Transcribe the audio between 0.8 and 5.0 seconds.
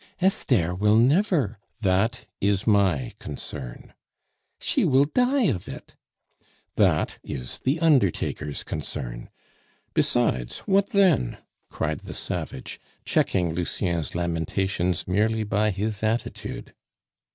never" "That is my concern." "She